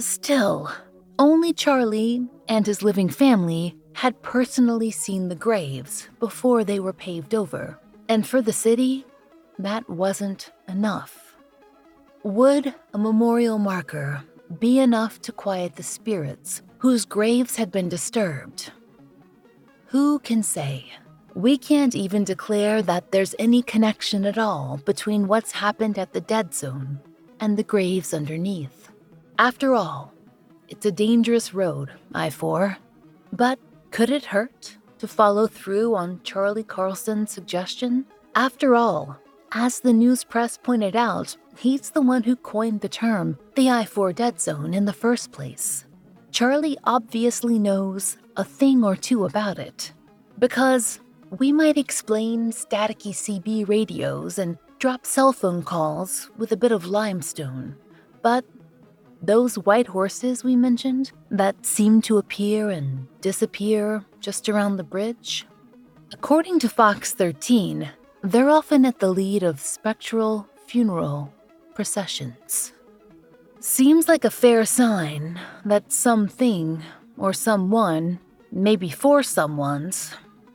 Still, 0.00 0.70
only 1.18 1.52
Charlie 1.52 2.26
and 2.48 2.66
his 2.66 2.82
living 2.82 3.08
family 3.08 3.76
had 3.94 4.20
personally 4.22 4.90
seen 4.90 5.28
the 5.28 5.34
graves 5.34 6.08
before 6.18 6.64
they 6.64 6.80
were 6.80 6.92
paved 6.92 7.34
over. 7.34 7.78
And 8.08 8.26
for 8.26 8.42
the 8.42 8.52
city, 8.52 9.04
that 9.58 9.88
wasn't 9.88 10.50
enough. 10.68 11.36
Would 12.22 12.74
a 12.94 12.98
memorial 12.98 13.58
marker 13.58 14.22
be 14.58 14.78
enough 14.78 15.20
to 15.22 15.32
quiet 15.32 15.76
the 15.76 15.82
spirits 15.82 16.62
whose 16.78 17.04
graves 17.04 17.56
had 17.56 17.70
been 17.70 17.88
disturbed? 17.88 18.72
Who 19.88 20.18
can 20.18 20.42
say? 20.42 20.92
We 21.34 21.56
can't 21.56 21.94
even 21.94 22.22
declare 22.22 22.82
that 22.82 23.10
there's 23.10 23.34
any 23.38 23.62
connection 23.62 24.26
at 24.26 24.36
all 24.36 24.82
between 24.84 25.28
what's 25.28 25.52
happened 25.52 25.98
at 25.98 26.12
the 26.12 26.20
dead 26.20 26.52
zone 26.52 27.00
and 27.40 27.56
the 27.56 27.62
graves 27.62 28.12
underneath. 28.12 28.90
After 29.38 29.74
all, 29.74 30.12
it's 30.68 30.84
a 30.84 30.92
dangerous 30.92 31.54
road, 31.54 31.92
I 32.14 32.28
4. 32.28 32.76
But 33.32 33.58
could 33.90 34.10
it 34.10 34.26
hurt 34.26 34.76
to 34.98 35.08
follow 35.08 35.46
through 35.46 35.94
on 35.94 36.20
Charlie 36.22 36.64
Carlson's 36.64 37.30
suggestion? 37.30 38.04
After 38.34 38.74
all, 38.74 39.16
as 39.52 39.80
the 39.80 39.94
news 39.94 40.22
press 40.22 40.58
pointed 40.58 40.96
out, 40.96 41.34
he's 41.56 41.88
the 41.88 42.02
one 42.02 42.24
who 42.24 42.36
coined 42.36 42.82
the 42.82 42.90
term 42.90 43.38
the 43.54 43.70
I 43.70 43.86
4 43.86 44.12
dead 44.12 44.38
zone 44.38 44.74
in 44.74 44.84
the 44.84 44.92
first 44.92 45.32
place. 45.32 45.86
Charlie 46.30 46.78
obviously 46.84 47.58
knows 47.58 48.16
a 48.36 48.44
thing 48.44 48.84
or 48.84 48.96
two 48.96 49.24
about 49.24 49.58
it. 49.58 49.92
Because 50.38 51.00
we 51.30 51.52
might 51.52 51.76
explain 51.76 52.52
staticky 52.52 53.12
CB 53.12 53.68
radios 53.68 54.38
and 54.38 54.58
drop 54.78 55.04
cell 55.04 55.32
phone 55.32 55.62
calls 55.62 56.30
with 56.36 56.52
a 56.52 56.56
bit 56.56 56.72
of 56.72 56.86
limestone, 56.86 57.76
but 58.22 58.44
those 59.20 59.58
white 59.58 59.88
horses 59.88 60.44
we 60.44 60.54
mentioned 60.54 61.10
that 61.30 61.66
seem 61.66 62.00
to 62.02 62.18
appear 62.18 62.70
and 62.70 63.08
disappear 63.20 64.04
just 64.20 64.48
around 64.48 64.76
the 64.76 64.84
bridge? 64.84 65.46
According 66.12 66.60
to 66.60 66.68
Fox 66.68 67.12
13, 67.12 67.90
they're 68.22 68.50
often 68.50 68.84
at 68.84 69.00
the 69.00 69.10
lead 69.10 69.42
of 69.42 69.60
spectral 69.60 70.48
funeral 70.66 71.32
processions. 71.74 72.72
Seems 73.60 74.06
like 74.08 74.24
a 74.24 74.30
fair 74.30 74.64
sign 74.64 75.38
that 75.64 75.92
something 75.92 76.82
or 77.16 77.32
someone, 77.32 78.20
maybe 78.52 78.88
four 78.88 79.20
someones, 79.20 80.14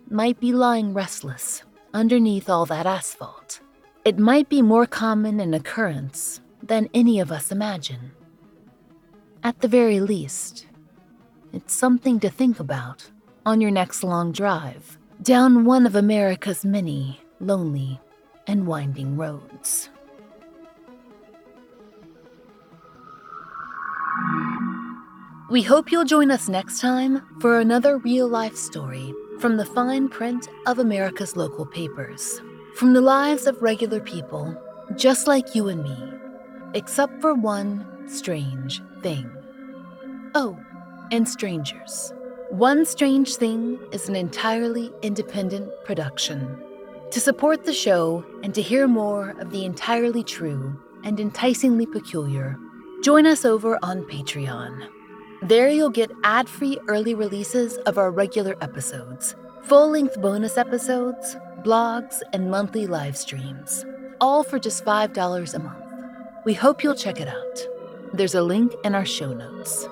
might 0.10 0.40
be 0.40 0.54
lying 0.54 0.94
restless 0.94 1.64
underneath 1.94 2.50
all 2.50 2.66
that 2.68 2.86
asphalt. 2.86 3.60
It 4.06 4.18
might 4.18 4.50
be 4.50 4.62
more 4.62 4.86
common 4.86 5.40
in 5.40 5.54
occurrence 5.54 6.42
than 6.62 6.90
any 6.94 7.20
of 7.20 7.32
us 7.32 7.52
imagine. 7.52 8.12
At 9.44 9.60
the 9.60 9.68
very 9.68 10.00
least, 10.00 10.68
it's 11.52 11.74
something 11.74 12.20
to 12.22 12.30
think 12.30 12.60
about 12.60 13.12
on 13.46 13.60
your 13.60 13.72
next 13.72 14.04
long 14.04 14.32
drive 14.32 14.98
down 15.22 15.66
one 15.66 15.86
of 15.86 15.96
America's 15.96 16.64
many 16.64 17.20
lonely, 17.44 18.00
and 18.48 18.66
winding 18.66 19.18
roads. 19.18 19.90
We 25.50 25.62
hope 25.62 25.92
you'll 25.92 26.06
join 26.06 26.32
us 26.32 26.50
next 26.50 26.80
time 26.80 27.22
for 27.40 27.60
another 27.60 27.98
real 27.98 28.28
life 28.28 28.56
story 28.56 29.14
from 29.40 29.58
the 29.58 29.66
fine 29.66 30.10
print 30.10 30.50
of 30.66 30.80
America's 30.80 31.36
local 31.36 31.66
papers. 31.66 32.42
From 32.76 32.94
the 32.94 33.02
lives 33.02 33.46
of 33.46 33.62
regular 33.62 34.00
people, 34.00 34.56
just 34.96 35.28
like 35.28 35.54
you 35.54 35.68
and 35.68 35.84
me, 35.84 36.14
except 36.74 37.22
for 37.22 37.34
one 37.34 37.86
strange 38.08 38.82
thing. 39.02 39.30
Oh, 40.34 40.58
and 41.12 41.28
strangers. 41.30 42.14
One 42.50 42.86
Strange 42.86 43.36
Thing 43.36 43.80
is 43.92 44.10
an 44.10 44.16
entirely 44.16 44.92
independent 45.02 45.72
production. 45.86 46.58
To 47.12 47.20
support 47.20 47.64
the 47.64 47.74
show 47.74 48.26
and 48.44 48.54
to 48.56 48.62
hear 48.62 48.88
more 48.88 49.32
of 49.40 49.52
the 49.52 49.66
entirely 49.66 50.24
true 50.24 50.80
and 51.04 51.20
enticingly 51.20 51.86
peculiar, 51.86 52.58
join 53.04 53.28
us 53.28 53.44
over 53.44 53.78
on 53.84 54.02
Patreon. 54.04 54.88
There 55.42 55.68
you'll 55.68 55.90
get 55.90 56.10
ad 56.24 56.48
free 56.48 56.80
early 56.88 57.14
releases 57.14 57.76
of 57.80 57.98
our 57.98 58.10
regular 58.10 58.56
episodes, 58.62 59.36
full 59.64 59.90
length 59.90 60.22
bonus 60.22 60.58
episodes, 60.58 61.36
blogs, 61.64 62.22
and 62.32 62.50
monthly 62.50 62.88
live 62.88 63.18
streams, 63.18 63.86
all 64.22 64.42
for 64.42 64.58
just 64.58 64.86
$5 64.86 65.54
a 65.54 65.60
month. 65.60 65.84
We 66.46 66.54
hope 66.54 66.82
you'll 66.82 66.96
check 66.96 67.20
it 67.20 67.28
out. 67.28 67.68
There's 68.14 68.36
a 68.36 68.42
link 68.42 68.74
in 68.86 68.96
our 68.96 69.06
show 69.06 69.34
notes. 69.34 69.86